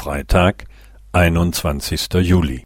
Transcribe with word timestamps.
Freitag, 0.00 0.64
einundzwanzigster 1.12 2.20
Juli. 2.20 2.64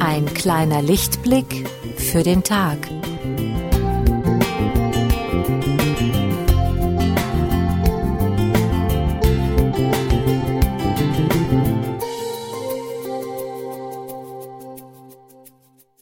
Ein 0.00 0.26
kleiner 0.34 0.82
Lichtblick 0.82 1.68
für 1.96 2.24
den 2.24 2.42
Tag. 2.42 2.76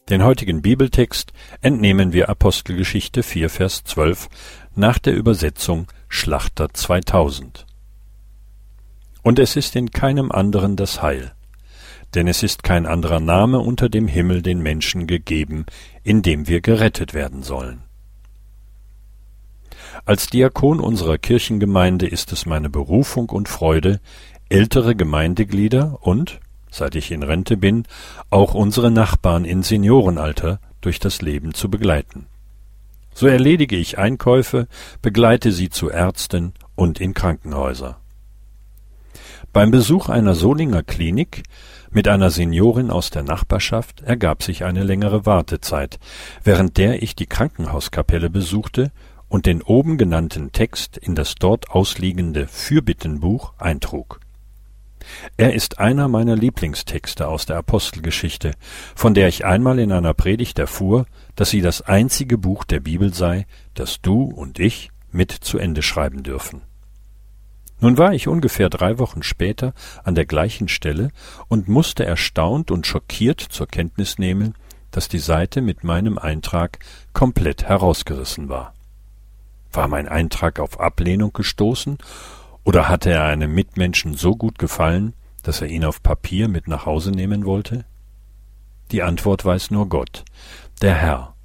Den 0.07 0.23
heutigen 0.23 0.61
Bibeltext 0.61 1.33
entnehmen 1.61 2.13
wir 2.13 2.29
Apostelgeschichte 2.29 3.23
4, 3.23 3.49
Vers 3.49 3.83
12 3.85 4.29
nach 4.75 4.99
der 4.99 5.15
Übersetzung 5.15 5.87
Schlachter 6.09 6.71
2000. 6.71 7.65
Und 9.23 9.39
es 9.39 9.55
ist 9.55 9.75
in 9.75 9.89
keinem 9.89 10.31
anderen 10.31 10.75
das 10.75 11.01
Heil, 11.01 11.31
denn 12.13 12.27
es 12.27 12.43
ist 12.43 12.61
kein 12.61 12.85
anderer 12.85 13.19
Name 13.19 13.57
unter 13.57 13.89
dem 13.89 14.07
Himmel 14.07 14.43
den 14.43 14.61
Menschen 14.61 15.07
gegeben, 15.07 15.65
in 16.03 16.21
dem 16.21 16.47
wir 16.47 16.61
gerettet 16.61 17.15
werden 17.15 17.41
sollen. 17.41 17.81
Als 20.05 20.27
Diakon 20.27 20.81
unserer 20.81 21.17
Kirchengemeinde 21.17 22.05
ist 22.07 22.31
es 22.31 22.45
meine 22.45 22.69
Berufung 22.69 23.31
und 23.31 23.49
Freude, 23.49 23.99
ältere 24.49 24.95
Gemeindeglieder 24.95 25.97
und, 26.01 26.41
seit 26.75 26.95
ich 26.95 27.11
in 27.11 27.23
Rente 27.23 27.57
bin, 27.57 27.83
auch 28.29 28.53
unsere 28.53 28.91
Nachbarn 28.91 29.45
in 29.45 29.63
Seniorenalter 29.63 30.59
durch 30.81 30.99
das 30.99 31.21
Leben 31.21 31.53
zu 31.53 31.69
begleiten. 31.69 32.27
So 33.13 33.27
erledige 33.27 33.77
ich 33.77 33.97
Einkäufe, 33.97 34.67
begleite 35.01 35.51
sie 35.51 35.69
zu 35.69 35.89
Ärzten 35.89 36.53
und 36.75 36.99
in 36.99 37.13
Krankenhäuser. 37.13 37.97
Beim 39.53 39.71
Besuch 39.71 40.09
einer 40.09 40.35
Solinger 40.35 40.83
Klinik 40.83 41.43
mit 41.91 42.09
einer 42.09 42.29
Seniorin 42.29 42.91
aus 42.91 43.09
der 43.09 43.23
Nachbarschaft 43.23 44.01
ergab 44.01 44.43
sich 44.43 44.65
eine 44.65 44.83
längere 44.83 45.25
Wartezeit, 45.25 45.97
während 46.43 46.75
der 46.77 47.01
ich 47.01 47.15
die 47.15 47.25
Krankenhauskapelle 47.25 48.29
besuchte 48.29 48.91
und 49.29 49.45
den 49.45 49.61
oben 49.61 49.97
genannten 49.97 50.51
Text 50.51 50.97
in 50.97 51.15
das 51.15 51.35
dort 51.35 51.71
ausliegende 51.71 52.47
Fürbittenbuch 52.47 53.53
eintrug. 53.57 54.19
Er 55.37 55.53
ist 55.53 55.79
einer 55.79 56.07
meiner 56.07 56.35
Lieblingstexte 56.35 57.27
aus 57.27 57.45
der 57.45 57.57
Apostelgeschichte, 57.57 58.53
von 58.95 59.13
der 59.13 59.27
ich 59.27 59.45
einmal 59.45 59.79
in 59.79 59.91
einer 59.91 60.13
Predigt 60.13 60.59
erfuhr, 60.59 61.05
dass 61.35 61.49
sie 61.49 61.61
das 61.61 61.81
einzige 61.81 62.37
Buch 62.37 62.63
der 62.63 62.79
Bibel 62.79 63.13
sei, 63.13 63.45
das 63.73 64.01
du 64.01 64.23
und 64.23 64.59
ich 64.59 64.91
mit 65.11 65.31
zu 65.31 65.57
Ende 65.57 65.81
schreiben 65.81 66.23
dürfen. 66.23 66.61
Nun 67.79 67.97
war 67.97 68.13
ich 68.13 68.27
ungefähr 68.27 68.69
drei 68.69 68.99
Wochen 68.99 69.21
später 69.21 69.73
an 70.03 70.15
der 70.15 70.25
gleichen 70.25 70.67
Stelle 70.67 71.09
und 71.47 71.67
musste 71.67 72.05
erstaunt 72.05 72.71
und 72.71 72.87
schockiert 72.87 73.41
zur 73.41 73.67
Kenntnis 73.67 74.17
nehmen, 74.17 74.55
dass 74.91 75.09
die 75.09 75.19
Seite 75.19 75.61
mit 75.61 75.83
meinem 75.83 76.17
Eintrag 76.17 76.79
komplett 77.11 77.65
herausgerissen 77.65 78.47
war. 78.47 78.73
War 79.73 79.89
mein 79.89 80.07
Eintrag 80.07 80.59
auf 80.59 80.79
Ablehnung 80.79 81.33
gestoßen 81.33 81.97
oder 82.65 82.89
hatte 82.89 83.11
er 83.11 83.23
einem 83.23 83.53
Mitmenschen 83.53 84.15
so 84.15 84.35
gut 84.35 84.59
gefallen, 84.59 85.13
dass 85.43 85.61
er 85.61 85.67
ihn 85.67 85.85
auf 85.85 86.03
Papier 86.03 86.49
mit 86.49 86.67
nach 86.67 86.85
Hause 86.85 87.11
nehmen 87.11 87.45
wollte? 87.45 87.85
Die 88.91 89.03
Antwort 89.03 89.45
weiß 89.45 89.71
nur 89.71 89.87
Gott, 89.87 90.25
der 90.81 90.95
Herr, 90.95 91.35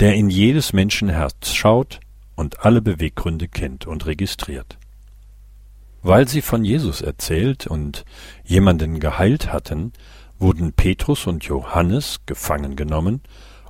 der 0.00 0.14
in 0.14 0.28
jedes 0.28 0.72
Menschenherz 0.72 1.52
schaut 1.54 2.00
und 2.34 2.64
alle 2.64 2.82
Beweggründe 2.82 3.48
kennt 3.48 3.86
und 3.86 4.04
registriert. 4.06 4.76
Weil 6.02 6.28
sie 6.28 6.42
von 6.42 6.64
Jesus 6.64 7.00
erzählt 7.00 7.66
und 7.66 8.04
jemanden 8.44 9.00
geheilt 9.00 9.52
hatten, 9.52 9.92
wurden 10.38 10.72
Petrus 10.72 11.26
und 11.26 11.44
Johannes 11.44 12.20
gefangen 12.26 12.74
genommen 12.74 13.22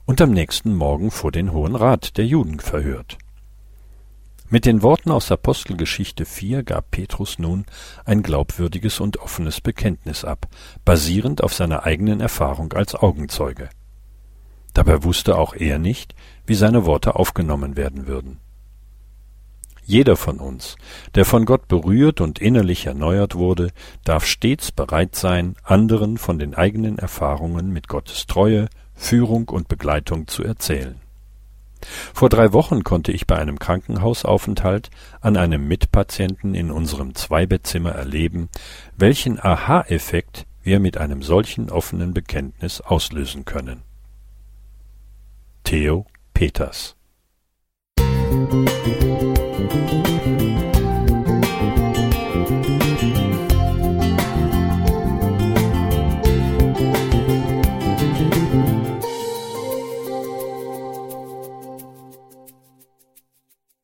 und 0.07 0.21
am 0.23 0.31
nächsten 0.31 0.75
Morgen 0.75 1.11
vor 1.11 1.33
den 1.33 1.53
Hohen 1.53 1.77
Rat 1.77 2.17
der 2.17 2.27
Juden 2.27 2.61
verhört. 2.61 3.19
Mit 4.55 4.67
den 4.67 4.83
Worten 4.83 5.11
aus 5.11 5.33
Apostelgeschichte 5.33 6.25
4 6.25 6.63
gab 6.63 6.93
Petrus 6.93 7.41
nun 7.41 7.67
ein 8.05 8.23
glaubwürdiges 8.23 9.01
und 9.01 9.17
offenes 9.17 9.61
Bekenntnis 9.61 10.25
ab, 10.25 10.47
basierend 10.85 11.43
auf 11.43 11.53
seiner 11.53 11.83
eigenen 11.83 12.21
Erfahrung 12.21 12.73
als 12.73 12.95
Augenzeuge. 12.95 13.69
Dabei 14.73 15.03
wusste 15.03 15.39
auch 15.39 15.55
er 15.55 15.81
nicht, 15.81 16.15
wie 16.47 16.55
seine 16.55 16.87
Worte 16.87 17.17
aufgenommen 17.17 17.77
werden 17.77 18.07
würden. 18.07 18.39
Jeder 19.83 20.15
von 20.17 20.39
uns, 20.39 20.77
der 21.17 21.25
von 21.25 21.47
Gott 21.47 21.67
berührt 21.67 22.21
und 22.21 22.39
innerlich 22.39 22.87
erneuert 22.87 23.35
wurde, 23.35 23.73
darf 24.05 24.25
stets 24.25 24.71
bereit 24.71 25.17
sein, 25.17 25.57
anderen 25.65 26.17
von 26.17 26.39
den 26.39 26.55
eigenen 26.55 27.01
Erfahrungen 27.01 27.73
mit 27.73 27.89
Gottes 27.89 28.27
Treue, 28.27 28.69
Führung 28.95 29.49
und 29.49 29.67
Begleitung 29.67 30.29
zu 30.29 30.45
erzählen. 30.45 31.01
Vor 32.13 32.29
drei 32.29 32.53
Wochen 32.53 32.85
konnte 32.85 33.13
ich 33.13 33.27
bei 33.27 33.37
einem 33.37 33.59
Krankenhausaufenthalt 33.59 34.91
an 35.21 35.37
einem 35.37 35.67
Mitpatienten 35.69 36.55
in 36.55 36.71
unserem 36.71 37.15
Zweibettzimmer 37.15 37.93
erleben, 37.93 38.49
welchen 38.97 39.39
Aha-Effekt 39.39 40.47
wir 40.63 40.81
mit 40.81 40.97
einem 40.97 41.23
solchen 41.23 41.71
offenen 41.71 42.15
Bekenntnis 42.15 42.81
auslösen 42.81 43.45
können. 43.45 43.83
Theo 45.65 46.07
Peters 46.33 46.97
Musik 48.35 49.04